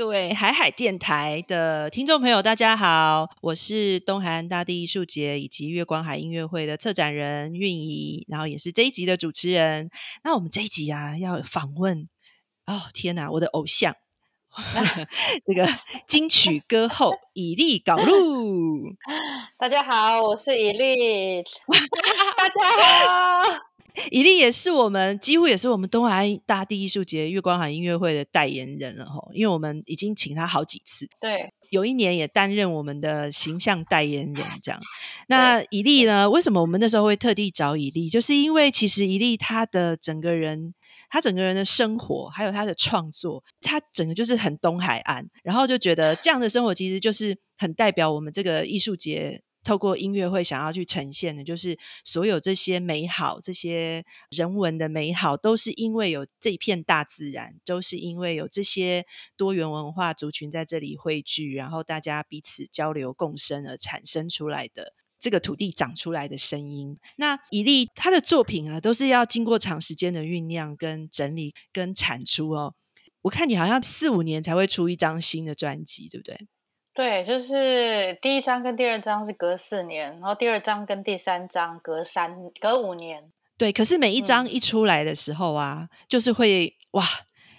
[0.00, 9.90] 各位海海电台的听众朋友，大家好，我是东海岸大地艺术节以及月光海音乐会的策展人韵怡，然后也是这一集的主持人。
[10.24, 12.08] 那我们这一集啊，要访问
[12.64, 13.94] 哦，天哪，我的偶像，
[15.46, 15.68] 这个
[16.06, 18.94] 金曲歌后 以利搞路。
[19.58, 21.42] 大家好，我是以利。
[22.38, 22.70] 大家
[23.04, 23.69] 好。
[24.10, 34.80] 以利也是我们几乎也是我们东海大地艺术节月光海音乐会的代言人了哈，因为我们已经请他好几次，对，有一年也担任我们的形象代言人这样。
[35.28, 36.28] 那以利呢？
[36.30, 38.08] 为什么我们那时候会特地找以利？
[38.08, 40.74] 就是因为其实以利他的整个人，
[41.08, 49.42] 他整个人的生活，还有他的创作，他整个就是很东海岸，然后就觉得这样的生活其实就是很代表我们这个艺术节。
[49.62, 59.04] 透过音乐会想要去呈现的，就是所有这些美好、这些人文的美好，都是因为有这一片大自然，都是因为有这些
[59.36, 66.98] 多元文化族群在这里汇聚，然后大家彼此交流共生而产生出来的这个土地长出来的声音。
[67.16, 72.74] 那以利他的作品啊，都是要经过长时间的酝酿、跟整理、跟产出哦。
[73.22, 76.48] 我看你好像四五年才会出一张新的专辑，对不对？
[76.92, 83.32] 对，就是第一章跟第二章是隔四年，然后第二章跟第三章隔三隔五年。
[83.56, 87.04] 对，可是每一张一出来的时候啊，就是会哇，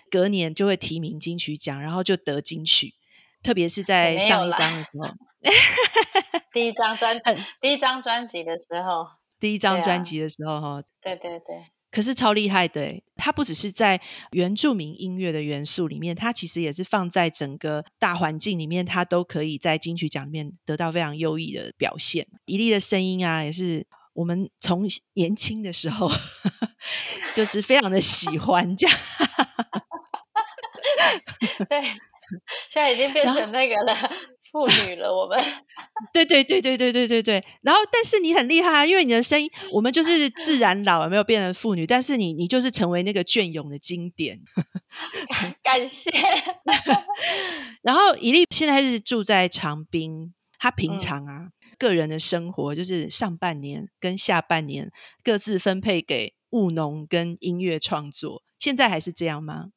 [0.10, 2.96] 隔年就会提名金曲奖，然后就得金曲。
[3.42, 5.08] 特别是在上一张的时候，
[6.54, 7.20] 第一张专
[7.62, 9.08] 第一张专辑的时候，
[9.40, 11.66] 第一张专辑的时候哈，对对对。
[11.92, 22.28] 可是超厉害的，它不只是在原住民音乐的元素里面，它其实也是放在整个大环境里面，它都可以在金曲奖里面得到非常优异的表现。
[22.46, 26.10] 一粒的声音啊，也是我们从年轻的时候
[27.36, 28.98] 就是非常的喜欢这样。
[31.70, 31.82] 对，
[32.72, 33.94] 现在已经变成那个了。
[34.52, 35.38] 妇女了，我们
[36.12, 37.44] 对对对对对对对对。
[37.62, 41.88] 然后，但是你很厉害啊，因为你的声音，我们就是自然老，没有变成妇女。
[41.88, 44.42] 但是你，你就是成为那个隽永的经典。
[45.64, 46.12] 感谢。
[47.82, 51.48] 然后，以利现在是住在长滨，他平常啊，
[51.80, 54.92] 个人的生活就是上半年跟下半年
[55.24, 58.44] 各自分配给务农跟音乐创作。
[58.60, 59.68] 现在还是这样吗？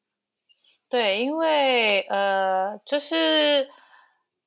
[0.88, 3.68] 对，因为呃，就是。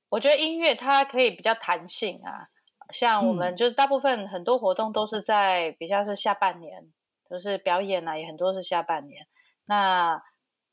[0.09, 2.47] 我觉得音乐它可以比较弹性啊，
[2.91, 6.93] 像我们就是大部分很多活动都是在比较是下半年，
[7.29, 9.27] 就是表演啊，也很多是下半年。
[9.65, 10.21] 那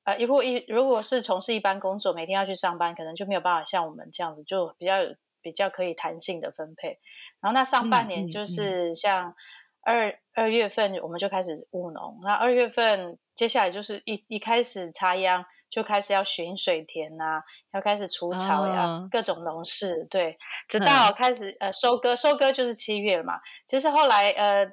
[0.05, 4.99] 呃，如果一如果是从事一般工作，每天要去上班，可能就没有办法像我们这样子，就比较
[5.43, 7.00] 比较可以弹性的分配。
[7.41, 9.34] 然后那上半年就是像
[9.81, 15.44] 二二月份我们就开始务农，那二月份接下来就是一一开始插秧。
[15.75, 17.43] 就开始要巡水田呐，
[17.73, 20.07] 要开始除草呀，各种农事。
[20.09, 23.41] 对，直到开始呃收割，收割就是七月嘛。
[23.67, 24.65] 其实后来呃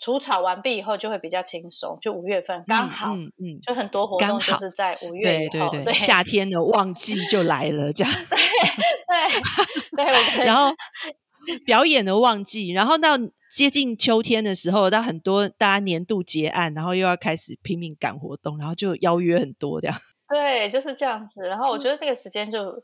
[0.00, 8.10] 除草完毕以后就会比较轻松，就五月份刚好，嗯嗯，就很多活动就是在五月以后，对夏天的旺季就来了，这样。
[9.94, 10.72] 对对对， 然后
[11.66, 13.18] 表演的旺季，然后到
[13.50, 19.96] 接近秋天的时候，到很多大家年度结案，然后又要开始拼命赶活动，然后就邀约很多这样。
[20.32, 21.46] 对，就是这样子。
[21.46, 22.82] 然后我觉得那个时间就，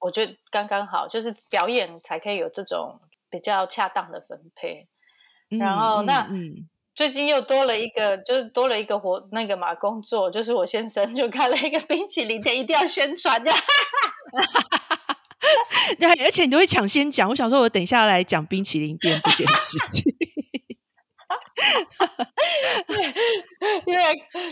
[0.00, 3.00] 我觉得刚刚好，就是表演才可以有这种
[3.30, 4.88] 比较恰当的分配。
[5.50, 6.28] 然后那
[6.94, 13.52] 最近又多了一个，就是多了一个活那个嘛工作，就是我先生就开了一个冰淇淋店，一定要宣传的。
[16.00, 17.28] 对，而且你都会抢先讲。
[17.28, 20.12] 我想说，我等一下来讲冰淇淋店这件事情。
[23.86, 24.02] 因为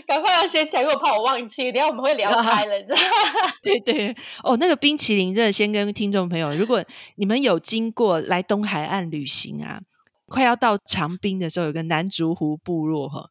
[0.07, 2.97] 赶快要先讲，因为我怕我忘记，等下我们会聊开了，你知道？
[3.63, 6.83] 对对哦，那个冰淇淋，真的先跟听众朋友，如果
[7.15, 9.81] 你们有经过来东海岸旅行啊，
[10.27, 13.29] 快要到长滨的时候，有个南竹湖部落哈，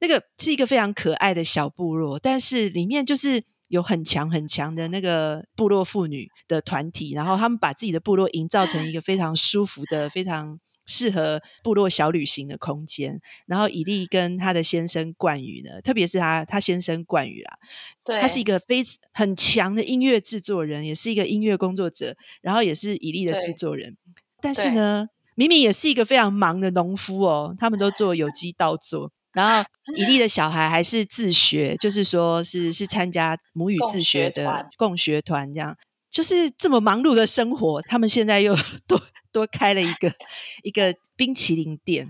[0.00, 10.58] 那个是一个非常可爱的小部落，但是里面就是有很强很强的那个部落妇女的团体，然后他们把自己的部落营造成一个非常舒服的、非常。
[10.90, 13.20] 适合部落小旅行的空间。
[13.46, 17.56] 然后以利跟他的先生冠宇呢，特别是他他先生冠宇啊，
[18.04, 23.96] 对，他是一个非常很强的音乐制作人，也是一个音乐工作者，然后也是以利的制作人。
[24.42, 25.06] 但是呢，
[25.36, 29.10] 明明也是一个非常忙的农夫哦，他们都做有机稻作。
[29.32, 35.76] 然后以利的小孩还是自学，就是说是是参加母语自学的共学团，这样
[36.10, 38.56] 就是这么忙碌的生活，他们现在又
[38.88, 39.00] 多。
[39.32, 40.12] 多开了一个
[40.62, 42.08] 一个冰淇淋店，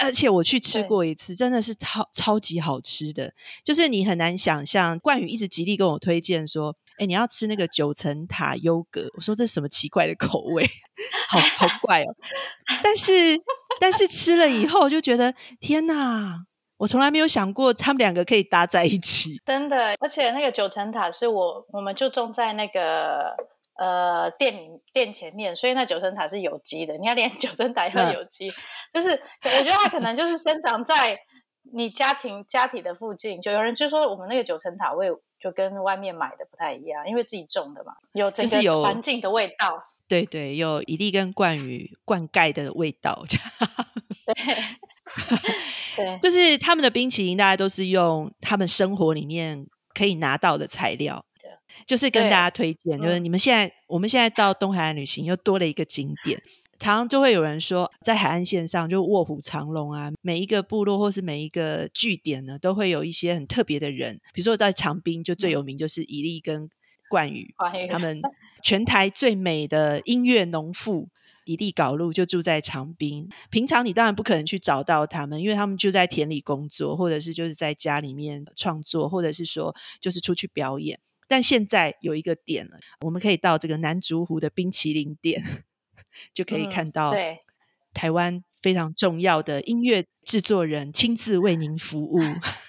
[0.00, 3.32] 而且我去吃过一次，真的是超超级好吃的。
[3.64, 9.08] 就是你很难想象，冠宇一直极力跟我推荐说，哎，你要吃那个九层塔优格。
[9.14, 10.66] 我说这什么奇怪的口味，
[11.28, 12.14] 好好怪哦。
[12.82, 13.12] 但是
[13.80, 16.44] 但是吃了以后就觉得天哪，
[16.78, 19.40] 我从来没有想过他们两个可以搭在一起。
[19.44, 23.36] 真的，而且那个九层塔是我我们就种在那个。
[23.78, 26.98] 呃，店里店前面，所以那九层塔是有机的。
[26.98, 28.50] 你看，连九层塔要有机，
[28.92, 31.16] 就是我觉得它可能就是生长在
[31.72, 33.40] 你家庭家庭的附近。
[33.40, 35.08] 就有人就说，我们那个九层塔味
[35.38, 39.80] 就跟外面买的不太一样，因为自己种的嘛，有这个环境的味道。
[40.08, 43.22] 对对，有一粒跟冠鱼灌溉的味道。
[44.26, 44.34] 对
[45.94, 51.24] 对，就是他们的冰淇淋，大家都是用他们生活里面可以拿到的材料。
[51.88, 56.38] 就是跟大家推荐，就是你们现在，我们现在到东海岸旅行又多了一个景点，
[56.78, 66.68] 常常就会有人说，在海岸线上就卧虎藏龙啊，每一个部落或是每一个据点呢，都会有一些很特别的人，比如说在长滨就最有名就是以利跟
[67.08, 67.54] 冠宇，
[67.90, 67.98] 他。
[67.98, 68.20] 们
[68.62, 71.08] 全台最美的音乐农妇
[71.46, 80.98] 以利搞路就住在长滨，平常你当然不可能去找到他们，因为他们就在田里工作，或者是就是在家里面创作，或者是说就是出去表演。
[81.28, 85.40] 但现在有一个点了，我们可以到这个南竹湖的冰淇淋店，
[86.32, 87.14] 就可以看到
[87.92, 92.18] 台湾非常重要的音乐制作人亲自为您服务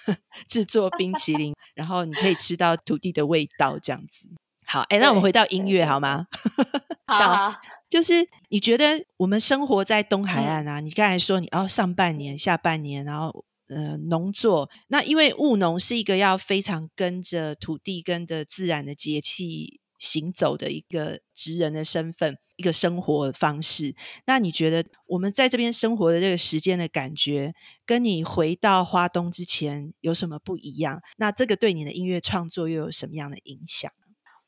[0.46, 4.28] 制作冰淇淋，然后你可以吃到土地的味道，这样子。
[4.66, 6.26] 好，哎，那我们回到音乐好吗？
[7.08, 7.54] 好，
[7.88, 10.80] 就是你觉得我们生活在东海岸啊？
[10.80, 13.44] 你刚才说你要上半年、下半年，然后。
[13.72, 23.94] 呃，农作那因为务农是一个要非常跟着土地、跟着自然的节气行走的一个职人的身份，一个生活方式。
[24.26, 27.52] 那你觉得我们在这边生活的这个时间的感觉，
[27.86, 31.00] 跟你回到花东之前有什么不一样？
[31.18, 33.92] 那这个对你的音乐创作又有什么样的影响？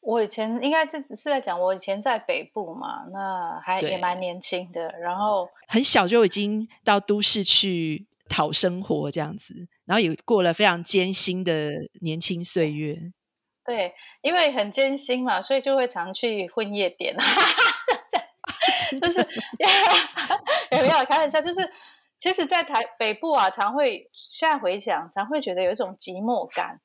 [0.00, 8.08] 我以前应该这只是在讲我以前在北部嘛，那还也蛮年轻的，然后很小就已经到都市去。
[8.28, 9.54] 讨生活这样子，
[9.84, 12.96] 然后也过了非常艰辛的年轻岁月。
[13.64, 13.92] 对，
[14.22, 17.14] 因为很艰辛嘛，所以就会常去混夜店。
[19.00, 19.18] 就是
[20.72, 21.40] 有没有开玩笑？
[21.40, 21.60] 就是
[22.18, 26.80] 其实，在台北部啊，常会现在回想，常会觉得有一种寂寞感。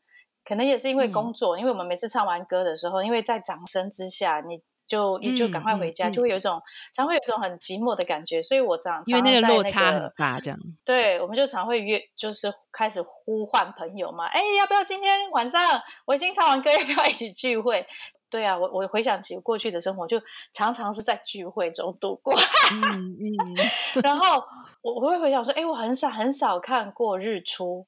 [0.45, 4.61] 可能也是因为工作，因为我们每次唱完歌的时候，因为在掌声之下，你。
[4.87, 6.61] 就你就赶快回家，就会有一种
[6.93, 17.85] 常会有一种很寂寞的感觉，所以我常因为那个落差很大，这样对，我们就常会约，就是开始呼唤朋友嘛，哎，要不要今天晚上我已经唱完歌，要不要一起聚会？
[18.29, 20.19] 对啊，我我回想起过去的生活，就
[20.53, 22.33] 常常是在聚会中度过。
[22.71, 23.55] 嗯嗯，
[24.03, 24.43] 然后
[24.81, 27.85] 我我会回想说，哎，我很少很少看过日出，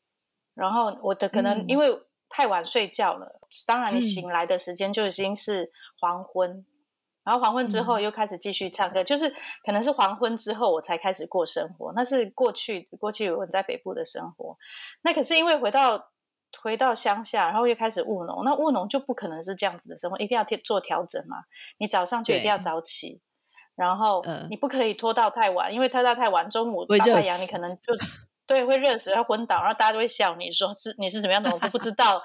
[0.53, 1.87] 然后我的可能因为
[2.29, 6.65] 太晚睡觉了，当然你醒来的时间就已经是黄昏。
[7.23, 9.29] 然后黄昏之后又开始继续唱歌，就是
[9.63, 14.57] 可能是黄昏之后我才开始过生活，那是过去过去我在北部的生活。
[15.03, 16.11] 那可是因为回到
[16.61, 21.37] 回到乡下，然后又开始务农，那务农就不可能是这样子的生活，一定要做调整嘛。
[21.77, 23.21] 你早上就一定要早起，
[23.75, 27.93] 然后你不可以拖到太晚，因为拖到太晚，中午大太阳你可能就
[28.47, 32.19] 对会热死要昏倒，然后大家都会笑你说是你是怎么样的，我都不知道。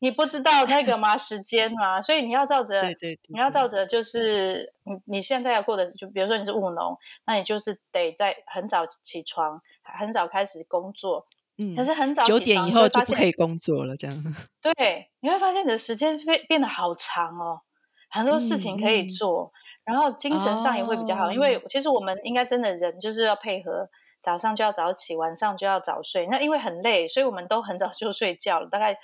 [0.00, 1.16] 你不知道那个吗？
[1.18, 2.00] 时间吗？
[2.00, 11.26] 所以你要照着，对对，你要照着，就是你你现在要过的，就比如说你是务农，那你就是得在很早起床，很早开始工作。
[11.56, 14.16] 嗯，可是很早九点以后就不可以工作了，这样。
[14.62, 17.62] 对，你会发现你的时间变变得好长哦，
[18.08, 19.52] 很多事情可以做，
[19.82, 23.88] 然后精神上也会比较好，因为其实我们应该真的人就是要配合，
[24.20, 26.28] 早上就要早起，晚上就要早睡。
[26.28, 28.96] 那因为很累，所以我们都很早就睡觉了，大概。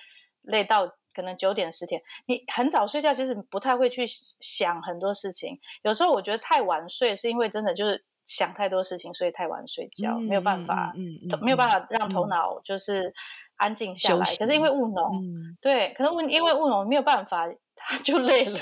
[0.44, 4.04] 累到可能九点十点，你很早睡觉，其实不太会去
[4.40, 5.58] 想很多事情。
[5.82, 10.92] 有时候我觉得太晚睡，是因为真的就是想太多事情，所以太晚睡觉，没有办法，
[11.40, 13.14] 没有办法让头脑就是
[13.56, 14.24] 安静下来。
[14.38, 15.22] 可是因为务农，
[15.62, 17.46] 对，可能因为务农没有办法，
[17.76, 18.60] 他就累了，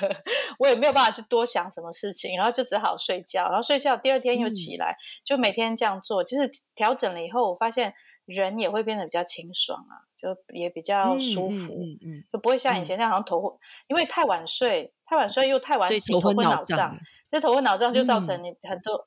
[0.58, 6.22] 我也没有办法去多想什么事情，然后就只好睡觉，然后睡觉，第二天又起来，就每天这样做。
[6.22, 7.94] 其实调整了以后，我发现。
[8.32, 13.58] 人也会变得比较清爽啊，就也比较舒服，嗯就不会像以前那样好像头，
[13.88, 16.98] 因为太晚睡，太晚睡又太晚起，头昏脑胀，
[17.30, 19.06] 这头昏脑胀就造成你很多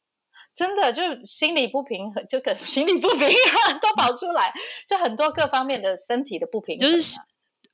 [0.55, 4.53] 真的就心理不平衡，就跟 心理不平衡都跑出来，
[4.87, 7.19] 就很多各方面的身体的不平衡，就是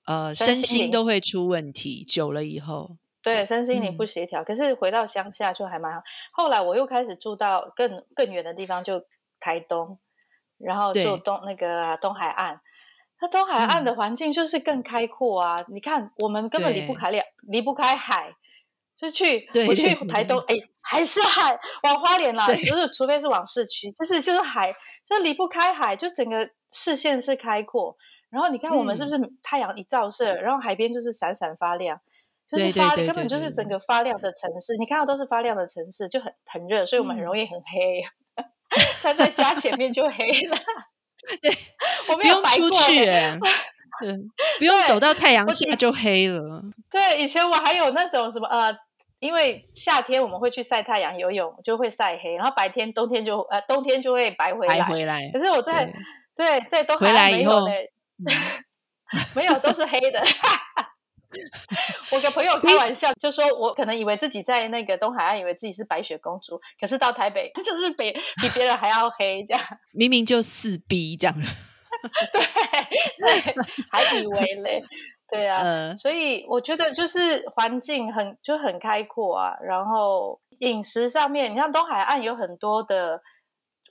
[0.05, 4.43] 呃身心都会出问题，久了以后，对身心灵不协调。
[4.43, 9.03] 可是回到乡下就还蛮好，后来我又开始住到更更远的地方，就
[9.39, 9.99] 台东。
[10.63, 12.59] 然后就东那个东海岸，
[13.21, 15.57] 那东海岸的环境就是更开阔啊！
[15.69, 18.33] 你看，我们根本离不开两，离不开海，
[18.95, 24.73] 就去对我去台东， 哎，还是海，往花莲啦，就是除非是往市区，就是就是海，
[25.05, 27.95] 就离不开海，就整个视线是开阔。
[28.29, 31.99] 然后你看我们是不是嗯太阳一照射，然后海边就是闪闪发亮，
[32.47, 38.03] 就是发根本就是整个发亮的城市，你看到都是发亮的城市，就很很热，所以我们很嗯容易很黑。
[39.03, 40.57] 站在家前面就黑了，
[41.41, 41.51] 对，
[42.09, 43.37] 我没有不用出白过欸去哎、
[43.99, 44.17] 对，
[44.59, 46.61] 不用走到太阳下就黑了。
[46.89, 48.75] 对，以前我还有那种什么呃，
[49.19, 54.79] 因为夏天我们会去晒太阳游泳，就会晒黑，然后白天冬天就呃冬天就会白回来。
[54.79, 55.85] 白回来可，是我在
[56.35, 57.67] 对对在东回来以后
[59.35, 60.23] 没有都是黑的。
[62.11, 68.11] 我跟朋友开玩笑，就说我可能以为自己在那个东海岸，以为自己是白雪公主，可是到台北就是比
[68.41, 71.35] 比别人还要黑，这样 明明就四 B 这样。
[72.33, 72.41] 对
[73.41, 73.55] 对，
[73.91, 74.81] 还以为嘞，
[75.29, 83.21] 对啊，呃，所以我觉得就是环境很就很开阔啊，然后饮食上面，你像东海岸有很多的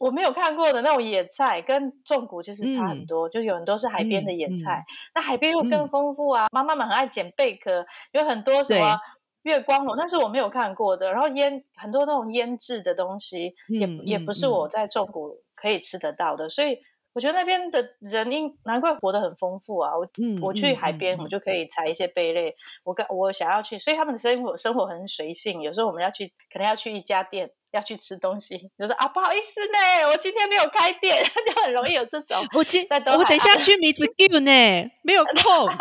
[0.00, 4.83] 我没有看过的那种野菜，跟种谷其实差很嗯多，就有很多是海边的野嗯菜，
[5.14, 6.47] 那海边又更嗯丰富啊。
[6.52, 8.99] 妈妈们很爱捡贝壳，有很多什么
[9.42, 11.12] 月光螺，但是我没有看过的。
[11.12, 16.78] 然后腌很多那种腌制的东西，也嗯也嗯不是我在种谷可以吃得到的，所以。
[17.12, 19.90] 我觉得那边的人应难怪活得很丰富啊！
[19.97, 22.55] 我、嗯我去嗯海边，嗯我就可以采一些贝类。
[22.85, 25.61] 我跟我想要去，所以他们的生活生活很随性。
[25.61, 32.40] 有时候我们要去，可能要去一家店，要去吃东西，就说啊不好意思呢，我今天没有开店， 就很容易有这种。
[32.57, 35.67] 我今在东海我等一下去米子 give 呢，没有空。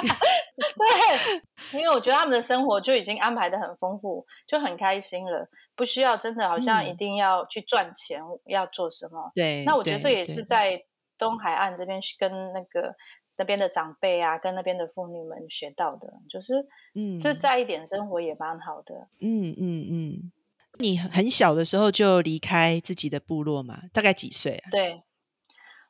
[0.57, 9.31] 对，因为我觉得他们的生活就已经安排的很丰富，就很开心了，不需要真的好像一嗯定要去赚钱，要做什么。
[9.35, 10.81] 对，那我觉得这也是在
[11.19, 12.95] 东海岸这边跟那个
[13.37, 16.55] 那边的长辈啊，跟那边的妇女们学到的，就是
[16.95, 19.07] 嗯自在一点生活也蛮好的。
[19.19, 20.31] 嗯嗯嗯。
[20.81, 23.81] 你很小的时候就离开自己的部落嘛？
[23.91, 24.71] 大概几岁啊？
[24.71, 25.03] 对，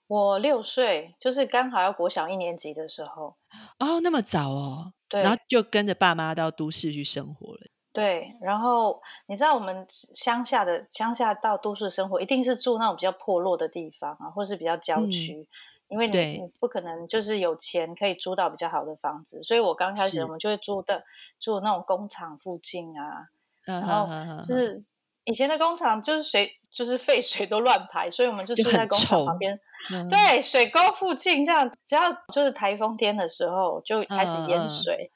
[0.08, 3.36] 我六岁，就是刚好要国小一年级的时候，
[3.78, 4.94] 哦，那么早哦。
[5.08, 7.62] 对然后就跟着爸妈到都市去生活了。
[7.92, 15.48] 对，然后你知道我们乡下的乡下到都市生活，一定是住那种比较破落的地方啊，或是比较郊嗯区，
[15.88, 21.04] 因为你你不可能就是有钱可以租到比较好的房子，所以我刚开始我们就会住的
[21.40, 23.30] 住那种工厂附近啊，
[23.66, 24.84] 嗯然后就是
[25.26, 29.60] 以前的工厂就是水就是废水都乱排，所以我们就住在工厂旁边，
[29.92, 30.08] 嗯。
[30.08, 35.12] 对，水沟附近这样，只要就是台风天的时候就开始淹水，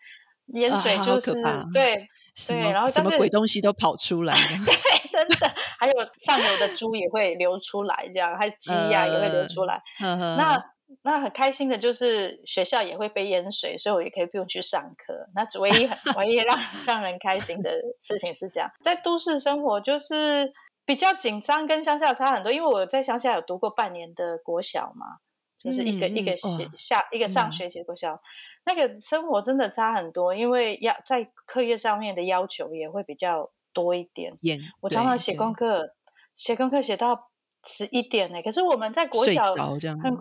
[0.54, 1.34] 淹啊水就是、
[1.74, 2.06] 对
[2.36, 4.66] 什对然后什么鬼东西都跑出来了。
[4.66, 4.74] 对，
[5.12, 9.82] 真的，还有上游的猪也会流出来，这样，还有鸡呀、也会流出来。
[10.00, 10.64] 那
[11.04, 15.28] 那很开心的就是学校也会被淹水，所以我也可以不用去上课。
[15.36, 20.52] 那唯一很唯一让让人开心的事情是这样，在都市生活就是
[20.86, 22.52] 比较紧张，跟乡下差很多。
[22.52, 25.18] 因为我在乡下有读过半年的国小嘛，
[25.64, 28.20] 就是一个、嗯一个学下一个上嗯学期的国小，
[28.66, 34.34] 那个生活真的差很多，因为要在课业上面的要求也会比较多一点。
[34.82, 35.96] 我常常写功课，
[36.36, 37.30] 写功课写到
[37.66, 38.42] 十一点呢。
[38.42, 39.46] 可是我们在国小
[39.78, 40.18] 这样很，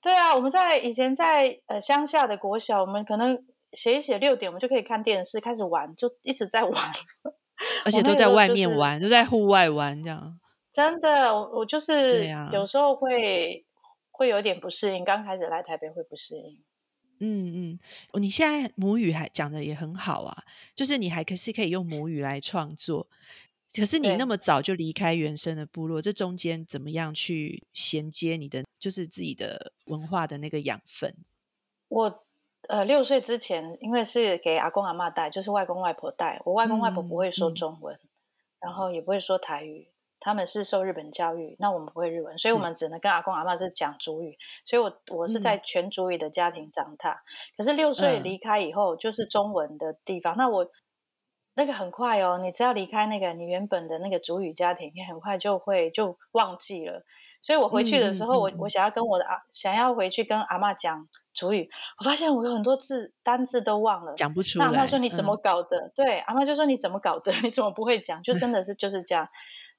[0.00, 3.38] 对啊，我们在以前在呃乡下的国小，我们可能
[3.72, 6.92] 写一写六点，我们就可以看电视，开始玩，就一直在玩。
[7.84, 10.38] 而且都在外面玩，都在户外玩这样。
[10.72, 13.66] 真的，我我就是有时候会
[14.12, 16.64] 会有点不适应，刚开始来台北会不适应。
[17.20, 17.78] 嗯嗯，
[18.12, 20.44] 哦你现在母语还讲的也很好啊，
[20.74, 23.08] 就是你还可是可以用母语来创作。
[23.76, 31.14] 可是你那么早就离开原生的部落，这中间怎么样去衔接你的就是自己的文化的那个养分？
[31.88, 32.24] 我
[32.68, 37.98] 呃六岁之前，因为是给阿公阿妈带，就是外公外婆带，我外公外婆不会说中文，
[38.58, 39.88] 然后也不会说台语，
[40.20, 47.22] 他们是受日本教育，那我们不会日文，所以我们只能跟阿公阿妈是讲主语，所以我我是嗯在全主语的家庭长大。
[47.56, 50.70] 可是六岁嗯离开以后，就是中文的地方，那我。
[51.54, 57.02] 那个很快哦，你只要离开那个你原本的那个主语家庭，你很快就会就忘记了。
[57.42, 64.14] 所以我回去的时候，我我想要跟我的阿想要回去跟阿妈讲主语，我发现我有很多字单字都忘了。
[64.14, 64.66] 讲不出来。
[64.66, 65.90] 那阿妈说你怎么嗯搞的？
[65.96, 67.32] 对，阿妈就说你怎么搞的？
[67.42, 68.20] 你怎么不会讲？
[68.22, 69.28] 就真的是就是这样。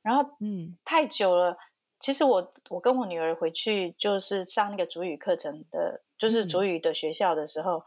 [0.02, 1.58] 然后嗯太久了，
[2.00, 7.84] 其实我我跟我女儿回去就是上那个主语课程的，就是嗯主语的学校的时候。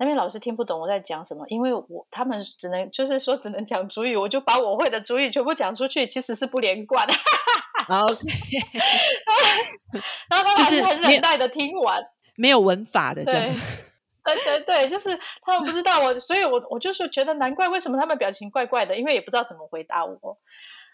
[0.00, 7.12] 那边老师听不懂我在讲什么，因为我他们只能就是说只能讲主语，我就把我会的主语全部讲出去，其实是不连贯的。
[7.88, 8.06] 然 后
[10.28, 12.00] 然后他们就是很忍耐的听完，
[12.36, 13.52] 没有文法的这样
[14.22, 14.36] 对。
[14.36, 20.38] 对对对，就是他们不知道我，所以我我就是觉得难怪为什么他们表情怪怪的，因为也不知道怎么回答我。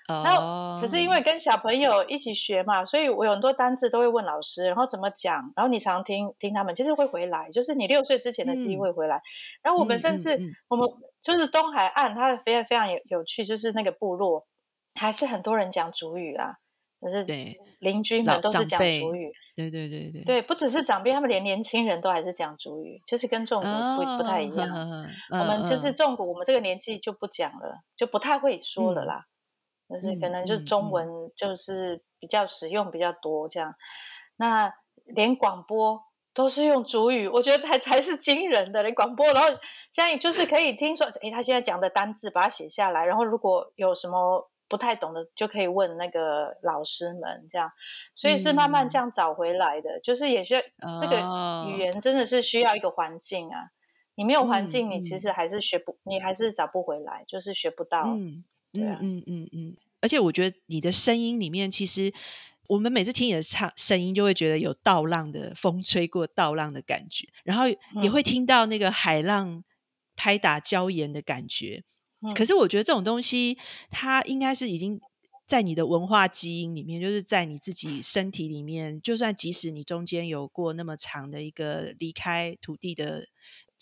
[0.06, 9.23] 然后，可是因为跟小朋友一起学嘛，所以我有很多单词都会问老师，然后怎么讲，然后你常听听他们，其实会回来，就是你六岁之前的记忆会回来。
[9.62, 10.87] 然后我们甚至我们
[11.23, 14.46] 就是东海岸，它非常非常有有趣，就是那个部落
[14.94, 16.52] 还是很多人讲主语啊，
[17.00, 17.25] 就是
[17.78, 24.68] 邻居们都是讲主语，对对对对，对，不只是长辈，他们连年轻人都还是讲主语，就是跟中国不不太一样。
[25.30, 29.25] 我们就是中国，我们这个年纪就不讲了，就不太会说了啦。
[29.88, 33.74] 就是可能就是中文就是比较实用比较多这样，
[34.36, 34.72] 那
[35.04, 39.26] 连广播都是用主语，我觉得才才是惊人的连广播。
[39.32, 39.48] 然后
[39.90, 47.68] 现在就是可以听说，诶，他现在讲的单字把它写下来，然后如果有什么不太懂的，就可以问那个老师们这样。
[48.14, 50.64] 所以是慢慢这样找回来的，就是也是
[51.00, 51.18] 这个
[51.68, 53.70] 语言真的是需要一个环境啊，
[54.14, 58.02] 你没有环境，你其实还是学不，你还是找不回来，就是学不到。
[58.74, 62.12] 嗯嗯嗯嗯，而且我觉得你的声音里面，其实
[62.68, 67.64] 我们每次听你的唱声音，就会觉得有倒浪的风吹过倒浪的感觉，然后
[68.02, 69.62] 也会听到那个海浪
[70.16, 71.84] 拍打礁岩的感觉。
[72.34, 73.58] 可是我觉得这种东西，
[73.90, 75.00] 它应该是已经
[75.46, 79.00] 在你的文化基因里面，就是在你自己身体里面。
[79.00, 83.28] 就算即使你中间有过那么长的一个离开土地的。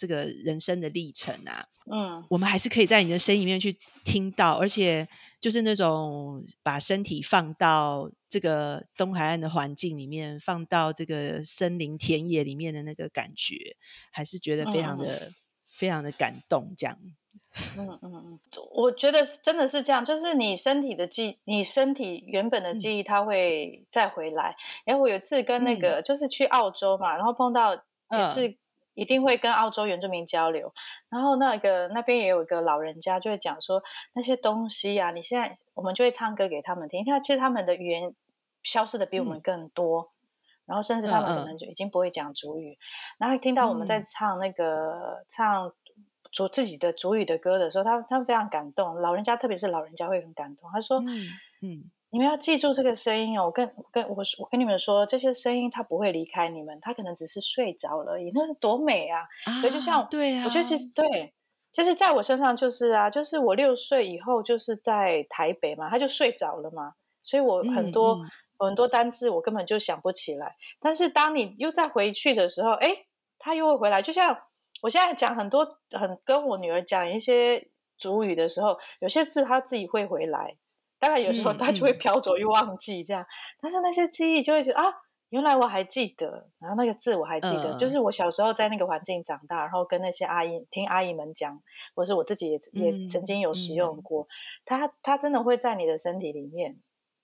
[0.03, 5.07] 这个人生的历程啊，嗯，我们还是可以在你的声音里面去听到，而且
[5.41, 13.77] 就是那种把身体放到这个东海岸的环境里面，放到这个森林田野里面的那个感觉，
[14.11, 15.31] 还是觉得非常的
[15.79, 16.75] 非常的感动。
[16.77, 16.99] 这样，
[17.79, 18.39] 嗯嗯嗯，
[18.75, 24.57] 我觉得真的是这样，就是你身体的记，你身体原本的记忆，它会再回来。
[24.85, 28.59] 然后，我有一次跟那个就是去澳洲嘛，然后碰到也是。
[28.95, 30.73] 一定会跟澳洲原住民交流，
[31.09, 33.83] 然后那个那边也有一个老人家就会讲说
[34.15, 37.05] 那些东西啊，你现在我们就会唱歌给他们听。
[37.05, 38.15] 看，其实他们的语言
[38.63, 40.11] 消失的比我们更多，
[40.67, 42.77] 然后甚至他们可能就已经不会讲主语。
[43.19, 45.73] 然后听到我们在唱那个唱
[46.33, 48.97] 主自己的主语的歌的时候，他他们非常感动。
[48.97, 51.01] 老人家特别是老人家会很感动，他说
[51.63, 53.47] ：“嗯。”你们要记住这个声音哦！
[53.47, 58.31] 我跟跟我我跟你们说，这些声音它不会离开你们，它可能只是睡着了而已。
[58.35, 59.27] 那是多美啊！
[59.63, 61.33] 所以就像对啊，我觉得其实对，
[61.73, 68.19] 其实在我身上就是啊，就是我六岁以后就是在台北嘛，他就睡着了嘛，所以我很多
[68.59, 70.55] 很多单字我根本就想不起来。
[70.79, 72.95] 但是当你又再回去的时候，哎，
[73.39, 74.03] 他又会回来。
[74.03, 74.37] 就像
[74.83, 80.55] 我现在讲很多很跟我女儿讲一些主语的时候，有些字他自己会回来。
[81.03, 83.27] 当然，有时候他就会飘走又忘记这样，
[83.61, 84.85] 但是那些记忆就会觉得啊，
[85.31, 91.61] 原来我还记得，然后那个字我还记得，就是我小时候在那个环境长大，然后跟那些阿姨听阿姨们讲，
[91.97, 94.25] 或是我自己也也曾经有使用过，
[94.65, 96.77] 它它真的会在你的身体里面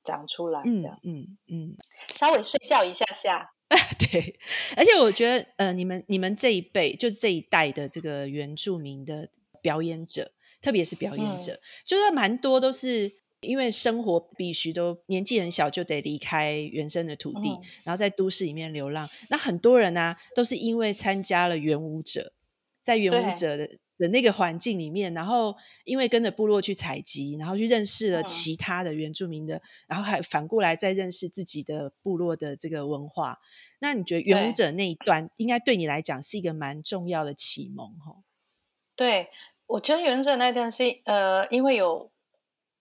[0.03, 1.77] 长出来，这样，嗯嗯，
[2.09, 3.49] 稍微睡觉一下下，
[3.97, 4.41] 对，
[4.77, 9.29] 而且我觉得，呃，你们你们这一辈就是这一代的这个原住民的
[9.63, 13.19] 表演者，特别是表演者，就是蛮多都是。
[13.41, 17.49] 因为生活必须都年纪很小就得离开原生的土地，
[17.85, 19.09] 然后在都市里面流浪。
[19.31, 22.33] 那很多人呢，都是因为参加了原舞者，
[22.83, 33.39] 在原舞者的的那个环境里面，然后因为跟着部落去采集，然后去认识了其他的原住民的，然后还反过来再认识自己的部落的这个文化。
[33.79, 37.97] 那你觉得原舞者那一段应该对你来讲是一个蛮重要的启蒙？
[38.01, 38.25] 吼，
[38.97, 39.29] 对
[39.69, 42.11] 我觉得原舞者那段是呃，因为有。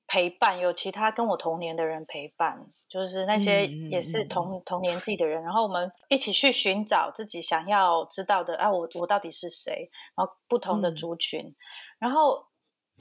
[0.08, 8.56] 陪伴有其他跟我同年的人陪伴，就是那些也是同同年纪的人，然后我们一起去寻找自己想要知道的。
[8.56, 9.86] 啊，我我到底是谁？
[10.15, 11.54] 然后不同的族群，
[12.00, 12.46] 然后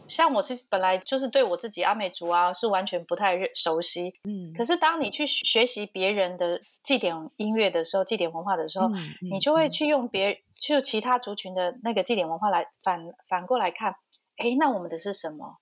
[0.08, 4.52] 像我其实本来就是对我自己阿美族啊是完全不太认熟悉，嗯。
[4.52, 8.88] 可是当你去学习别人的祭典音乐的时候，祭典文化的时候，
[9.30, 13.92] 你就会去用别就其他族群的那个祭典文化来反反过来看，
[14.38, 15.58] 哎，那我们的是什么？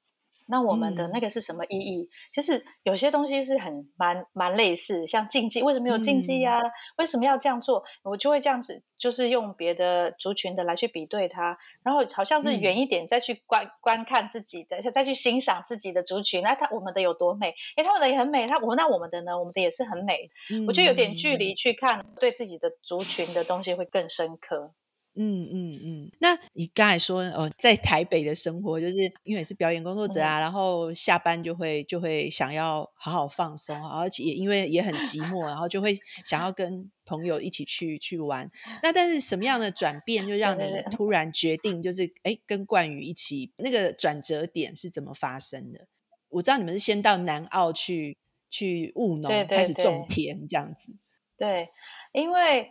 [0.46, 2.06] 那我们的那个是什么意义？
[2.34, 6.60] 其实有些东西是很蛮蛮类似，像禁忌，为什么有禁忌呀？
[6.98, 7.82] 为什么要这样做？
[8.02, 16.42] 我就会这样子，就是用别的族群的来去比对它，然后好像是远一点再去观观看自己的，再去欣赏自己的族群。
[16.42, 17.54] 那他我们的有多美？
[17.76, 18.46] 哎，他们的也很美。
[18.46, 19.38] 他我那我们的呢？
[19.38, 20.28] 我们的也是很美。
[20.66, 24.72] 我觉得有点距离去看，对自己的族群的东西会更深刻。
[25.16, 35.94] 嗯嗯嗯，那你刚才说哦，在台北的生活，就是因为是表演工作者啊，然后下班就会就会想要好好放松，而且也因为也很寂寞，然后就会
[36.28, 38.50] 想要跟朋友一起去去玩。
[38.82, 45.86] 那但是什么样的转变，就让你突然决定，就是哎，跟冠宇一起，那个转折点是怎么发生的？
[46.30, 48.18] 我知道你们是先到南澳去
[48.50, 50.92] 去务农，开始种田这样子。
[51.38, 51.66] 对，
[52.12, 52.70] 因为。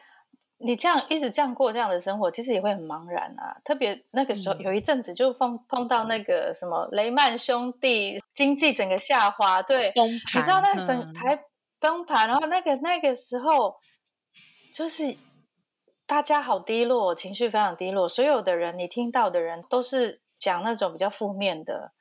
[0.63, 3.55] 你这样一直这样过这样的生活，其实也会很茫然啊。
[3.65, 10.41] 特别那个时候有一阵子就碰碰到那个什么雷曼兄弟经济整个下滑，对，崩盘。
[10.41, 11.39] 你知道那整台
[11.79, 13.75] 崩盘，然后那个那个时候
[14.73, 15.17] 就是
[16.07, 18.07] 大家好低落，情绪非常低落。
[18.07, 21.91] 所有的人，你听到的人都是讲那种比较负面的。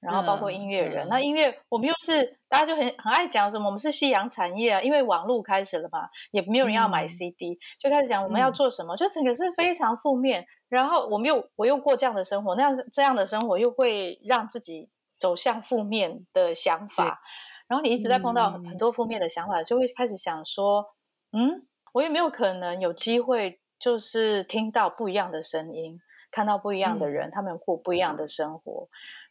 [0.00, 10.46] 然后包括音乐人，那音乐我们又是大家就很很爱讲什么，我们是夕阳产业啊，因为网络开始了嘛，也没有人要买 CD，就开始讲我们要做什么，就整个是非常负面。
[10.68, 17.20] 然后我们又我又过这样的生活，那样这样的生活又会让自己走向负面的想法。
[17.66, 20.84] 然后你一直在碰到很多负面的想法，就会开始想说，
[21.32, 21.60] 嗯，
[21.92, 25.98] 我有没有可能有机会，就是听到不一样的声音，
[26.30, 28.86] 看到不一样的人，他们过不一样的生活。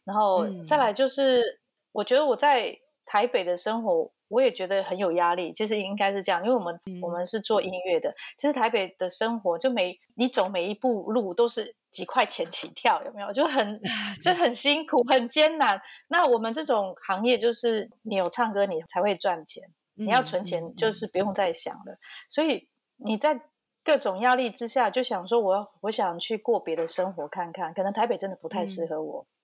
[0.08, 1.60] 然后再来就是，
[1.92, 5.52] 我觉得我在台北的生活，我也觉得很有压力。
[5.52, 13.30] 其实应该是这样，因为我们我们是做音乐的，其实台北的生活就每你走每一步路都是几块钱起跳，有没有？
[13.34, 13.78] 就很
[14.22, 15.78] 就很辛苦，很艰难。
[16.08, 19.62] 那我们这种行业就是你有唱歌，你才会赚钱。
[20.00, 21.96] 你要存钱，就是不用再想了。
[22.30, 22.66] 所以
[22.96, 23.38] 你在
[23.84, 27.74] 各种压力之下，就想说，我要我想去过别的生活看看。
[27.74, 29.22] 可能台北真的不太适合我。
[29.22, 29.37] 嗯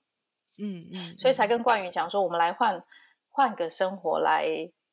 [0.59, 2.83] 嗯，所以才跟冠宇讲说，我们来换
[3.29, 4.47] 换个生活来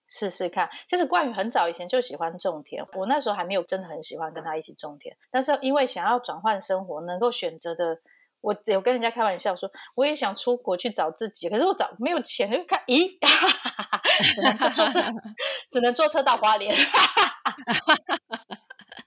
[0.08, 0.68] 试试看。
[0.90, 5.16] 其实冠宇很早以前就喜欢种田，我那时候还没有真的很喜欢跟他一起种田。
[5.30, 7.98] 但是因为想要转换生活，能够选择的，
[8.42, 13.18] 我有跟人家开玩笑说，我也想出国去找自己，可是我找没有钱，就看咦，
[14.34, 15.00] 只能坐车，
[15.72, 16.76] 只能坐车到花莲，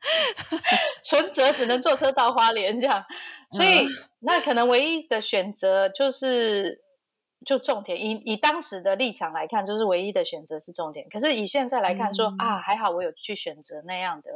[1.02, 3.02] 存折只能坐车到花莲这样。
[3.50, 3.86] 所以，
[4.20, 6.82] 那可能唯一的选择就是
[7.46, 8.00] 就种田。
[8.00, 11.08] 以以当时的立场来看，就是唯一的选择是种田。
[11.08, 14.30] 可是以现在来看，说啊，还好我有去选择那样的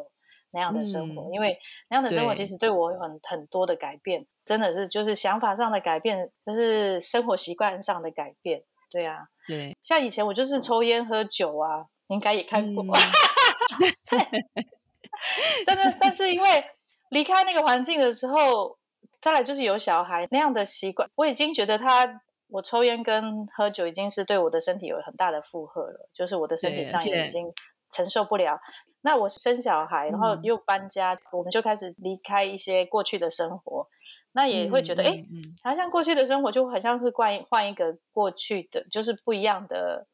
[0.52, 8.62] 那样的生活，因为那样的生活其实对我有很很多的改变，真的是就是想法上的改变，就是生活习惯上的改变。
[8.90, 12.84] 对啊，对，像以前我就是抽烟喝酒啊，应该也看过。
[15.66, 16.64] 但是但是因为
[17.10, 18.76] 离开那个环境的时候。
[19.20, 27.44] 再来就是有小孩那样的习惯，我已经觉得他我抽烟跟喝酒已经是对我的身体有很大的负荷了，就是我的身体上已经
[27.90, 28.60] 承受不了。
[29.00, 33.88] 那我生小孩，然后又搬家，我们就开始离开一些过去的生活，
[34.30, 35.16] 那也会觉得，哎，
[35.64, 40.06] 好像过去的生活就很像是换换一个过去的，就是不一样的，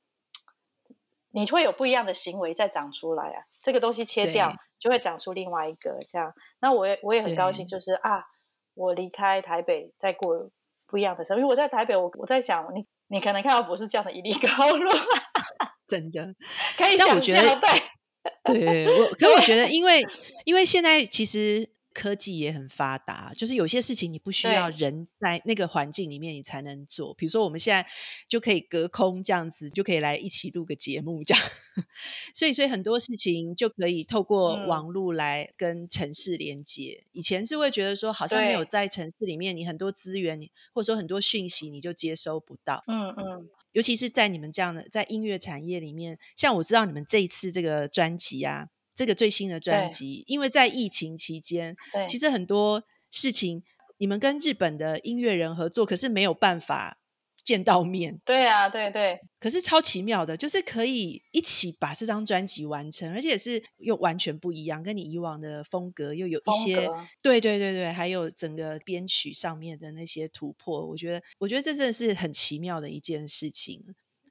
[1.35, 3.43] 你会有不一样的行为再长出来啊。
[3.63, 6.33] 这个东西切掉，就会长出另外一个这样。
[6.61, 8.23] 那我也我也很高兴，就是啊。
[8.77, 10.51] 我离开台北，再过
[10.89, 11.41] 不一样的生活。
[11.41, 14.91] 因为我在台北，我我在想，你你可能看到不是这样的一粒高路，
[15.87, 16.35] 真的
[16.77, 20.05] 可以想象，对，对我可我觉得， 因为
[20.45, 21.71] 因为现在其实。
[21.95, 27.15] 科技也很发达，就是有些事情你不需要人在那个环境里面你才能做。
[27.15, 27.87] 比如说我们现在
[28.29, 31.43] 就可以隔空这样子，就可以来一起录个节目这样。
[32.35, 37.05] 所以，所以很多事情就可以透过网络来跟城市连接。
[37.13, 40.39] 以前是会觉得说，好像没有在城市里面，你很多资源，
[40.73, 42.83] 或者说很多讯息，你就接收不到。
[42.89, 43.49] 嗯嗯。
[43.73, 48.69] 尤其是在你们这样的在音乐产业里面，像我知道你们这一次这个专辑啊。
[48.95, 51.77] 这个最新的专辑，因为在疫情期间，
[52.09, 53.63] 其实很多事情，
[53.99, 56.99] 你们跟日本的音乐人合作，可是没有办法
[57.43, 58.21] 见到面。
[58.25, 59.19] 对啊，对对。
[59.41, 66.89] 可是超奇妙的，就是可以一起把这张专辑完成，而且是又完全不一样，跟你以往的风格又有一些，
[67.21, 73.83] 对对对对，还有整个编曲上面的那些突破，我觉得，我觉得这真的是很奇妙的一件事情。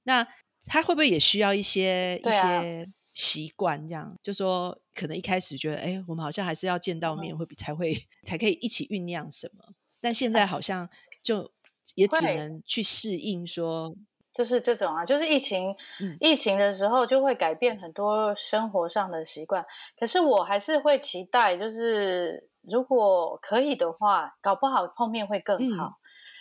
[0.04, 0.26] 那
[0.66, 2.86] 他会不会也需要一些一些？
[3.14, 9.64] 习惯这样，就说可能一开始觉得，哎，我们好像还是要见到面，会比才会才可以一起酝酿什么。
[10.02, 10.90] 但现在好像
[11.24, 11.52] 就
[11.94, 13.96] 也只能去适应，说
[14.34, 15.76] 就是这种啊，就是疫情，
[16.20, 19.64] 疫情的时候就会改变很多生活上的习惯。
[20.00, 26.00] 可是我还是会期待，就是如果可以的话，搞不好碰面会更好。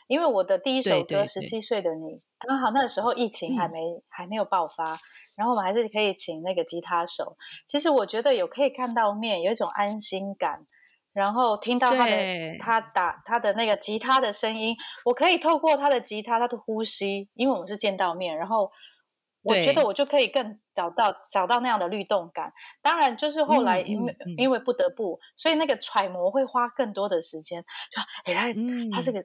[0.09, 4.99] 因为我的第一首歌《十七岁的你》，刚好那时候疫情还没还没有爆发。
[5.35, 7.37] 然后我们还是可以请那个吉他手。
[7.69, 10.67] 其实我觉得有可以看到面，有一种安心感。
[11.15, 12.13] 然后听到他的
[12.59, 18.35] 他打他的那个吉他的声音，我可以透过他的吉他、他的呼吸，因为我们是见到面。
[18.35, 18.71] 然后
[19.43, 22.51] 我觉得我就可以更找到找到那样的律动感。
[22.81, 27.63] 当然，就是后来因为因为不得不，所以那个揣摩会花更多的时间。
[27.91, 29.23] 就哎，他他这个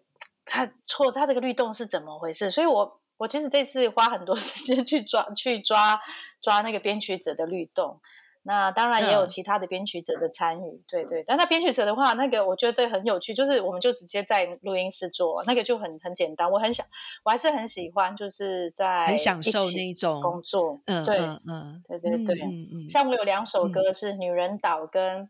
[0.48, 2.50] 他错，他这个律动是怎么回事？
[2.50, 6.00] 所以我我其实这次花很多 时间去抓去抓
[6.42, 8.00] 抓那个编曲者的律动。
[8.44, 11.22] 那当然也有其他的编曲者的参与，对对。
[11.28, 16.50] 但那编曲者的话，那个我觉得很有趣，就是我们就直接在录音室做，那个就很很简单。
[16.50, 16.86] 我很想，
[17.26, 20.80] 我还是很喜欢，就是在很享受那种工作。
[20.86, 21.18] 嗯，对，
[21.52, 22.40] 嗯，对对对。
[22.42, 22.88] 嗯嗯。
[22.88, 25.24] 像我有两首歌是《女人岛》跟《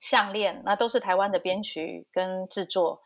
[0.00, 3.00] 项链》，那都是台湾的编曲跟制作。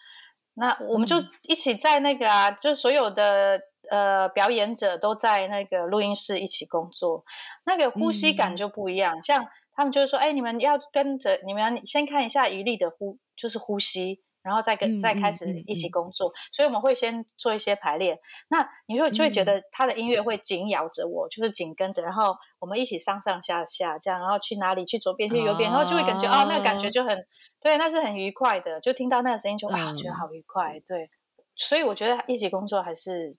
[0.56, 3.60] 那我们就一起在那个啊，就所有的。
[3.88, 7.24] 呃，表演者都在那个录音室一起工作，
[7.66, 9.22] 那个呼吸感就不一样。
[9.22, 16.32] 像他们就是说，哎，你们要跟着，你们先看一下一粒的呼，就是呼吸，然后再跟再开始一起工作。
[16.52, 18.18] 所以我们会先做一些排练。
[18.48, 27.26] 那你会就会觉得他的音乐会紧咬着我，就是紧跟着，然后我们一起上上下下这样，然后去哪里去左边去右边，然后就会感觉哦，那个感觉就很
[27.60, 28.80] 对，那是很愉快的。
[28.80, 30.80] 就听到那个声音就啊，觉得好愉快。
[30.86, 31.10] 对，
[31.56, 33.36] 所以我觉得一起工作还是。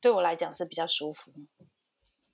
[0.00, 1.32] 对我来讲是比较舒服。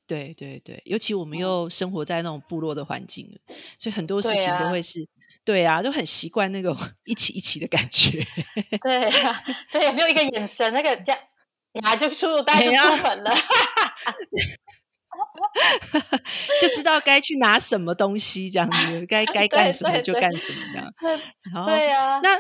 [0.07, 3.39] 对对对，尤其我们又生活在那种部落的环境，
[3.79, 5.01] 所以很多事情都会是，
[5.47, 8.23] 对啊，就很习惯那种 一起一起的感觉。
[8.83, 11.19] 对啊，对，有没有一个眼神，那个这样，
[11.85, 13.35] 呀，就出大家就出门了，
[16.61, 20.93] 就知道该去拿什么东西，这样子，该该干什么就干什么，这样。
[21.65, 22.37] 对啊，那。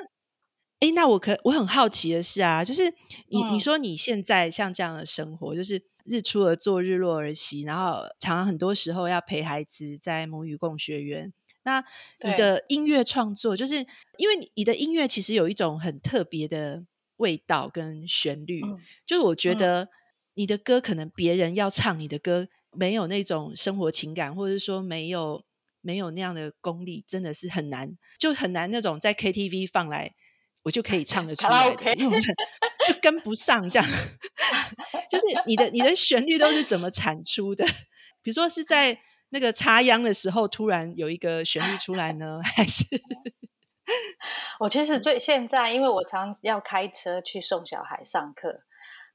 [0.80, 2.82] 哎，那我可我很好奇的是啊，就是
[3.30, 11.32] 你你说你现在像这样的生活，就是日出而作，日落而息，然后常常很多时候要陪孩子在母语共学园。
[11.66, 11.84] 那
[12.22, 13.84] 你的音乐创作，就是
[14.18, 16.84] 因为你的音乐其实有一种很特别的
[17.16, 18.62] 味道跟旋律，
[19.04, 19.88] 就是我觉得
[20.34, 25.44] 你的歌可能别人要唱你的歌，没有那种生活情感，或者说没有
[25.80, 30.14] 没有那样的功力，真的是很难，就很难那种在 KTV 放来。
[30.62, 33.88] 我就可以唱得出来，因为就跟不上这样。
[35.10, 37.64] 就是你的你的旋律都是怎么产出的？
[38.20, 38.98] 比如说是在
[39.30, 42.84] 那个插秧的时候，突然有一个旋律出来呢， 还是？
[44.58, 48.60] 我其实最现在，因为我常要开车去送小孩上课，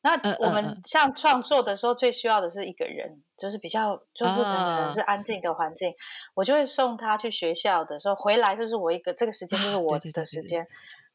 [0.01, 5.91] 那我们像创作的时候，最需要的是一个人，就是比较就是整个人是安静的环境，
[6.35, 10.65] 我就会送他去学校的时候回来，就是我一个这个时间就是我的时间。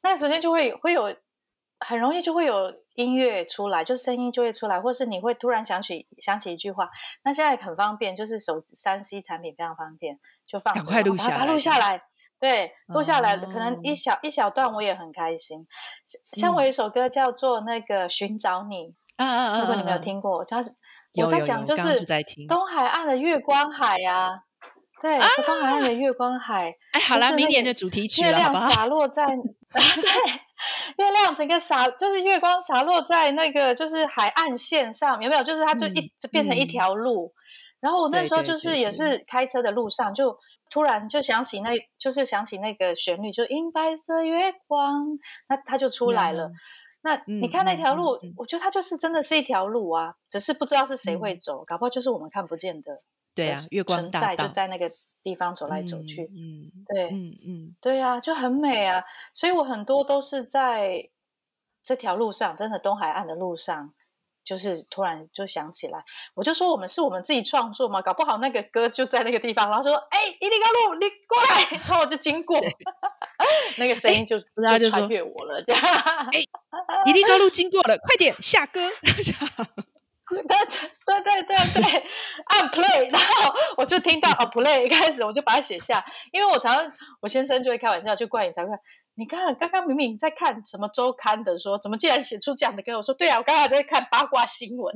[0.02, 1.16] 那个时间就会会有
[1.80, 6.88] 很容易就会有音乐出来，就声音就会出来，或是你会突然想起想起一句话。
[7.24, 12.00] 那现在很方便，就是手三 C 产品非常方便，就放赶快录下来，录下来，
[12.40, 15.64] 对，录下来，可能一小一小段我也很开心。
[16.32, 20.64] 像我有一首歌叫做那个寻找你，嗯嗯嗯，如果你没有听过，它
[21.22, 22.04] 我在讲就是
[22.46, 24.42] 东海岸的月光海呀。
[25.02, 26.74] 对，东海岸的月光海。
[26.92, 29.26] 哎，好啦，明年的主题曲了，月亮洒落在
[29.70, 29.82] 对，
[30.98, 35.42] 月亮整个洒，就是月光洒落在那个就是海岸线上，有没有？
[35.44, 37.32] 就是它就一直变成一条路。
[37.80, 40.36] 然后我那时候就是也是开车的路上，就
[40.70, 45.06] 突然就想起那，就是想起那个旋律，就银白色月光，
[45.48, 46.50] 那它就出来了。
[47.02, 53.02] 那你看那条路，我觉得它就是真的是一条路啊，只是不知道是谁会走，搞不好就是我们看不见的。
[53.36, 54.88] 对啊，月光大道就在那个
[55.22, 59.04] 地方走来走去，嗯，对，嗯嗯，对啊，就很美啊。
[59.34, 61.10] 所以我很多都是在
[61.84, 63.92] 这条路上，真的东海岸的路上，
[64.42, 66.02] 就是突然就想起来，
[66.34, 72.58] 我就说我们是我们自己创作嘛，搞不好那个歌就在那个地方，然后说，哎，一定高路，你过来， 然后我就经过，
[73.76, 75.82] 那个声音就不知道就穿越我了，这样，
[76.32, 76.40] 哎，
[77.04, 78.80] 一定高路经过了，快点下歌。
[81.06, 82.04] 对对对对对，
[82.46, 88.70] 按 play，然后我就听到啊 play，开始我就把它写下，因为我常常我先生就会开玩笑，就怪你才会，
[89.14, 92.96] 你看刚刚明明在看什么周刊的，说怎么竟然写出这样的歌？
[92.96, 94.94] 我说对啊，我刚刚在看八卦新闻，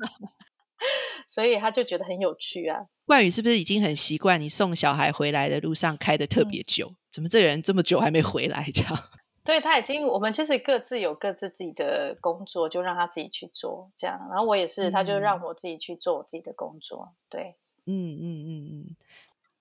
[1.26, 2.78] 所以他就觉得很有趣啊。
[3.06, 6.94] 冠宇是不是已经很习惯你送小孩回来的路上开的特别久？
[7.12, 8.68] 怎么这人这么久还没回来？
[8.74, 8.98] 这样？
[9.44, 14.18] 对他已经，我们其实各自有各自自己的工作，就让他自己去做这样。
[14.30, 17.12] 然后我也是，他就让我自己去做我自己的工作。
[17.28, 17.54] 对，
[17.84, 18.96] 嗯嗯嗯嗯。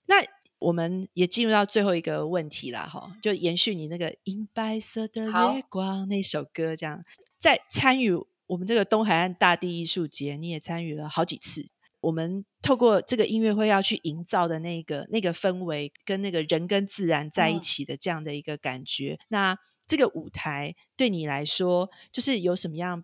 [0.06, 0.16] 那
[0.60, 7.04] 我们也进入到最后一个问题啦，哈，就延续你那个《银白色的月光》那首歌，这样
[7.38, 8.14] 在参与
[8.48, 11.68] 我们这个东海岸大地艺术节，你也参与了好几次。
[12.00, 19.58] 我们透过这个音乐会要去营造的那个那个氛围，跟那个人跟自然在一起的这样的一个感觉，那。
[19.96, 23.04] 这个舞台对你来说，就是有什么样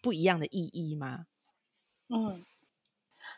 [0.00, 1.26] 不一样的意义吗？
[2.08, 2.44] 嗯，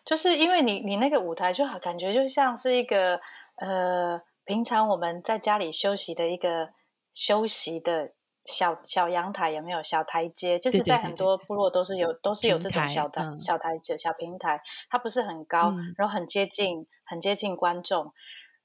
[0.05, 3.19] 就是因为你你那个舞台就好，感觉就像是一个
[3.57, 6.69] 呃，平常我们在家里休息的一个
[7.15, 8.13] 休息的
[8.45, 10.59] 小小阳台，有没有小台阶？
[10.59, 18.13] 就是在很多部落都是有都是有这种小的小台阶、小平台，它不是很高，然后很接近很接近观众。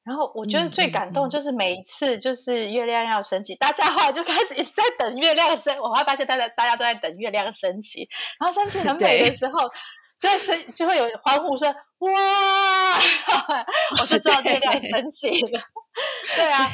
[0.07, 5.77] 然后我觉得最感动就是每一次就是月亮要升起，大家后来就开始一直在等月亮升。
[5.79, 8.07] 我会发现大家大家都在等月亮升起，
[8.39, 9.59] 然后升起很美的时候，
[10.17, 12.09] 就会升就会有欢呼声，哇！
[13.99, 15.59] 我就知道月亮升起了。
[16.37, 16.71] 对啊，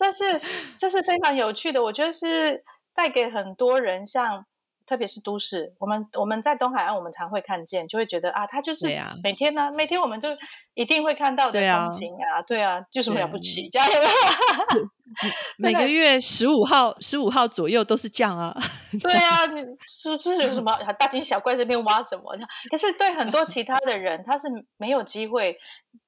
[0.00, 0.40] 这是
[0.76, 2.64] 这是非常有趣的，我觉得是
[2.96, 4.44] 带给很多人像。
[4.92, 8.84] 特别是都市，我们我们在东海岸，我们常会看见，就会觉得啊，它就是
[9.22, 10.28] 每天呢，每天我们就
[10.74, 13.88] 一定会看到的风景啊，对啊，就什么了不起，这样
[15.58, 18.56] 每个月十五号、十五号左右都是这样啊。
[19.02, 19.64] 对啊，你
[20.02, 21.56] 说这是有什么 大惊小怪？
[21.56, 22.34] 这边挖什么？
[22.70, 25.56] 可是对很多其他的人，他是没有机会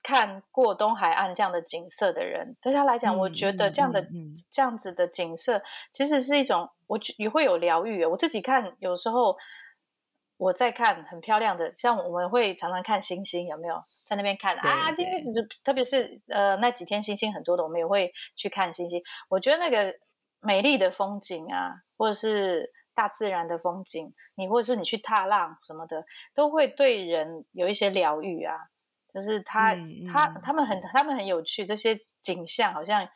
[0.03, 4.07] 看过东海岸这样的景色的人，对他来讲，我觉得这样的
[4.51, 5.63] 这样子的景色，
[5.93, 6.69] 其实是一种。
[6.87, 9.35] 我也会有疗愈，我自己看，有时候
[10.37, 14.93] 我在看很漂亮的，像我们会常常看星星，有没有在那边看啊？
[14.93, 19.01] 今天就特别是呃那几天星星很多的，我们也会去看星星。
[19.29, 19.95] 我觉得那个
[20.41, 28.57] 美丽的风景啊，或者是大自然的风景，你或者是你去踏浪什么的，都会对人有一些疗愈啊。
[29.13, 29.77] 就是他
[30.13, 33.09] 他他们很他们很有趣，这些景象好像。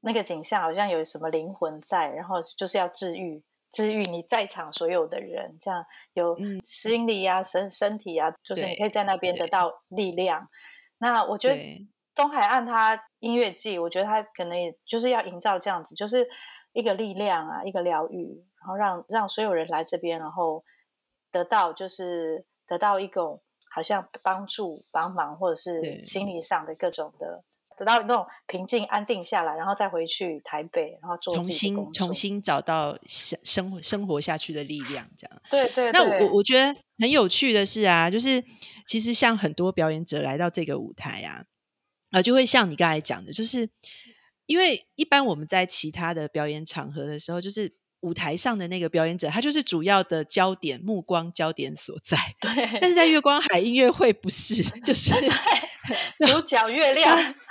[0.00, 10.42] 那个景象好像有什么灵魂在，然后就是要治愈，治愈你在场所有的人，这样有心理啊、身身体啊，就是你可以在那边得到力量。
[10.98, 16.26] 那我觉得东海岸它音乐季，我觉得它可能也就是要营造这样子，就是
[16.72, 20.64] 一个力量啊，一个疗愈，然后让让所有人来这边，然后
[21.30, 27.44] 得到就是得到一种好像帮助、帮忙，或者是心理上的各种的。
[27.78, 35.42] 得到那种平静安定下来，然后再回去台北，然后做重新重新找到生生活生活下去的力量，这样。
[35.50, 35.92] 对对。
[35.92, 38.42] 那我我觉得很有趣的是啊，就是
[38.86, 41.44] 其实像很多表演者来到这个舞台啊，
[42.10, 43.68] 啊，就会像你刚才讲的，就是
[44.46, 52.16] 因为一般我们在其他的表演场合的时候，就是舞台上的那个表演者，他就是主要的焦点，目光焦点所在。
[52.40, 52.78] 对。
[52.80, 55.12] 但是在月光海音乐会不是，就是
[56.26, 57.34] 主角月亮。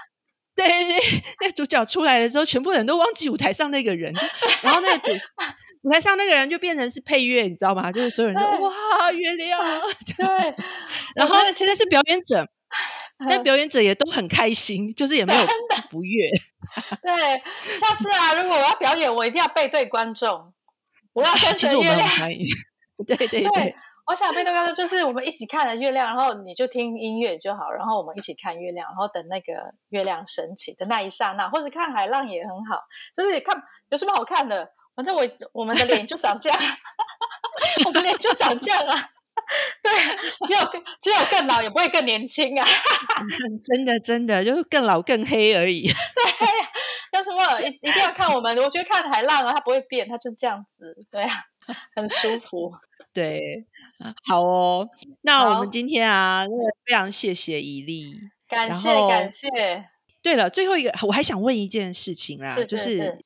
[0.58, 4.12] 对对，那主角出来的时候，全部人都忘记舞台上那个人，
[4.64, 5.12] 然后那个主
[5.84, 7.92] 舞台上那个人就变成是配乐，你知道吗？
[7.92, 9.62] 就是所有人都哇，月亮。
[10.18, 10.26] 对，
[11.16, 12.46] 然后其实是表演者，
[13.30, 15.48] 但表演者也都很开心，就是也没有
[15.92, 16.30] 不悦。
[17.02, 17.42] 对，
[17.80, 20.52] 下次啊，如果我要表演，我一定要背对观众，
[21.14, 22.10] 我要 跟着月亮。
[23.06, 23.76] 对对对。
[24.08, 32.82] 我想被豆哥说，就是我们一起看了月亮，然后你就听音乐就好，然后我们一起看月亮，然后等那个月亮升起的那一刹那，或者看海浪也很好。
[33.16, 36.58] 就是看有什么好看的，反正我我们的脸就长这样，
[37.86, 39.10] 我们脸就长这样啊。
[39.84, 39.92] 对，
[40.48, 42.66] 只有更只有更老，也不会更年轻啊。
[43.62, 45.84] 真的真的就是更老更黑而已。
[45.92, 46.48] 对，
[47.12, 48.58] 要什么一一定要看我们？
[48.58, 51.44] 我觉得看海浪啊，它不会变，它就这样子，对啊，
[51.94, 52.74] 很舒服。
[53.14, 53.68] 对。
[54.24, 54.90] 好哦，
[55.22, 56.52] 那我们今天啊，那
[56.86, 58.14] 非常谢谢伊利，
[58.48, 59.48] 感谢感谢。
[60.22, 63.18] 对了，最后一个我还想问一件事情啦，就是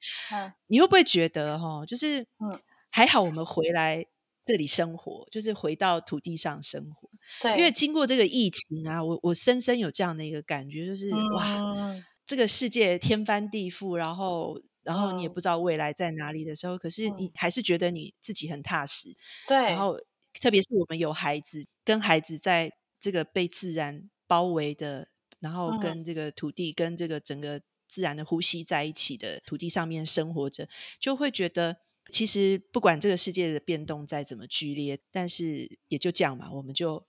[0.67, 4.05] 你会不会觉得哈，就是嗯，还好我们回来
[4.45, 7.09] 这里生活，就是回到土地上生活，
[7.41, 19.09] 对，因为经过这个疫情啊，我我深深有这样的一个感觉，就是哇，这个世界天翻地覆，然后然后你也不知道未来在哪里的时候，可是你还是觉得你自己很踏实，
[19.47, 19.97] 对，然后。
[20.39, 31.77] 特别是我们有孩子，跟孩子在这个被自然包围的，然后跟这个土地、跟这个整个自然的呼吸在一起的土地上面生活着，就会觉得，
[32.11, 36.49] 其实不管这个世界的变动再怎么剧烈，但是也就这样嘛。
[36.51, 37.05] 我们就，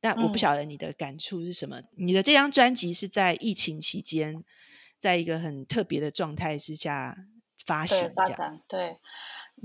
[0.00, 1.82] 那我不晓得你的感触是什么？
[1.96, 4.42] 你的这张专辑是在疫情期间，
[4.98, 7.16] 在一个很特别的状态之下
[7.66, 8.56] 发行，发展。
[8.66, 8.96] 对，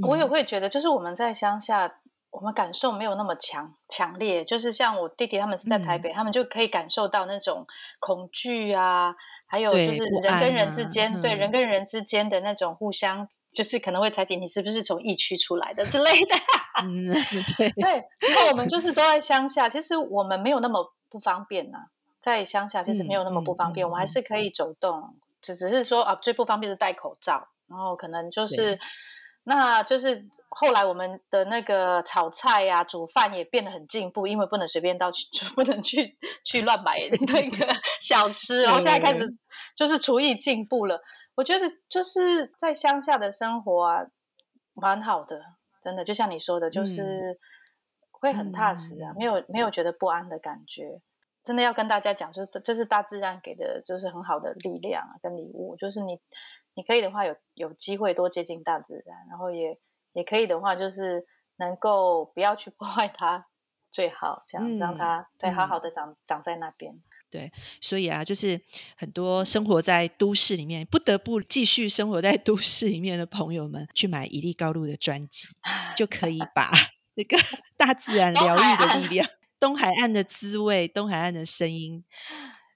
[0.01, 2.01] 我也会觉得，就是我们在乡下。
[2.37, 7.65] 我们感受没有那么强强烈，就是像我弟弟他们是在台北，他们就可以感受到那种
[7.99, 9.15] 恐惧啊，
[9.47, 16.35] 还有就是人跟人之间，对人跟人之间的那种互相，就是可能会猜忌你是不是从疫区出来的之类的。
[16.83, 17.11] 嗯，
[17.57, 18.03] 对 对。
[18.21, 21.79] 那我们就是都在乡下，其实我们没有那么不方便呐，
[22.21, 28.77] 在乡下其实没有那么不方便，我们还是可以走动，只只是说啊，最不方便是戴口罩，然后可能就是，
[29.43, 30.27] 那就是。
[30.59, 36.97] 后来我们的那个炒菜呀、煮饭也变得很进步，因为不能随便到去， 不能去去乱买
[37.27, 37.67] 那个
[38.01, 38.63] 小吃。
[38.63, 39.23] 然后现在开始
[39.75, 40.99] 就是厨艺进步了，
[41.35, 44.07] 我觉得就是在乡下的生活啊，
[44.73, 45.39] 蛮好的，
[45.79, 47.39] 真的就像你说的，就是
[48.09, 50.99] 会很踏实啊，没有没有觉得不安的感觉。
[51.43, 56.19] 真的要跟大家讲，就是这是大自然给的，就是很好的力量跟礼物，就是你
[56.73, 59.77] 你可以的话，有有机会多接近大自然，然后也。
[60.13, 61.25] 也可以的话，就是
[61.57, 63.47] 能够不要去破坏它，
[63.91, 66.99] 最好这样让它对好好的长长在那边。
[67.29, 67.51] 对，
[67.81, 68.61] 所以啊，就是
[68.95, 75.49] 很多生活在都市里面，不得不继续生活在都市里面的朋友们，去买伊利高露的专辑，
[75.97, 76.71] 就可以把
[77.15, 77.37] 那个
[77.75, 79.27] 大自然疗愈的力量、
[79.59, 82.05] 东海岸的滋味、东海岸的声音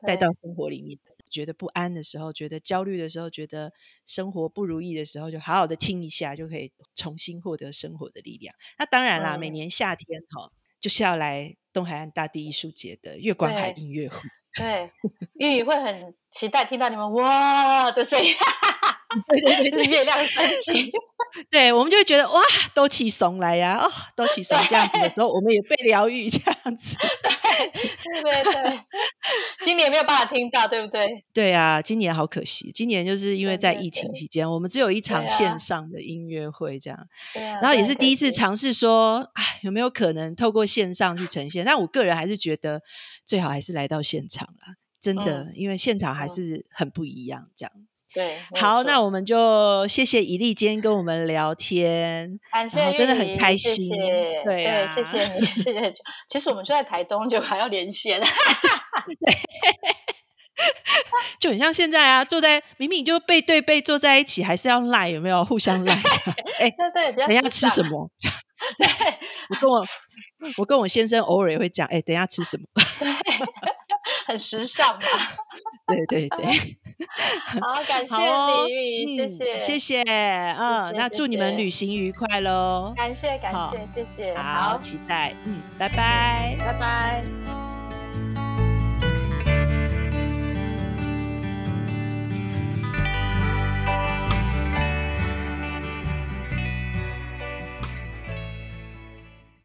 [0.05, 0.99] 带到生活里面。
[1.31, 3.71] 觉得不安的时候，觉得焦虑的时候，觉得
[4.05, 8.53] 生活不如意的时候，就好好的听一下，就可以重新获得生活的力量。
[8.77, 14.19] 那当然啦，每年夏天哈，就是要来东海岸大地艺术节的月光海音乐会。
[14.57, 14.91] 对，
[15.35, 18.33] 玉宇会很期待听到你们哇的声音。
[19.27, 20.89] 对对对， 月亮升起，
[21.51, 22.41] 对我们就会觉得哇，
[22.73, 26.95] 都起怂来呀，哦，都起怂这样子的时候，我们也被疗愈这样子。
[27.61, 28.81] 对对对，今
[29.81, 31.25] 年没有办法听到，对不对？
[31.33, 37.07] 对啊，今年好可惜，今年就是因为在疫情期间，我们只有一场线上的音乐会这样。
[37.33, 37.59] 对啊。
[37.61, 41.65] 然后也是第一次尝试说，哎，有没有可能透过线上去呈现？
[41.65, 42.81] 但我个人还是觉得
[43.25, 47.71] 最好还是来到现场啦，真的，因为现场还是很不一样这样。
[48.13, 53.89] 对，好，那我们就谢谢以丽今天跟我们聊天，感谢真的很开心，
[54.45, 55.93] 对，谢谢你，谢谢。
[56.27, 58.21] 其实我们就在台东，就还要连线，
[61.39, 65.93] 就很像现在啊，坐在明明就背对背坐在一起，还是要赖，有没有互相赖？
[66.59, 68.09] 哎，对对，等下吃什么？
[68.77, 68.87] 对，
[69.49, 69.85] 我跟我
[70.57, 72.65] 我跟我先生偶尔也会讲，哎，等下吃什么？
[74.27, 74.99] 很时尚嘛，
[75.87, 76.45] 对对对，
[77.61, 78.15] 好，感谢
[78.65, 80.03] 你，谢谢，谢谢，
[80.57, 87.70] 嗯，那祝你们旅行愉快喽，感谢感谢谢谢，好，期待，嗯，拜拜，拜拜。